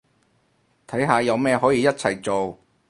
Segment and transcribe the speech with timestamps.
[0.87, 2.57] 睇下有咩可以一齊做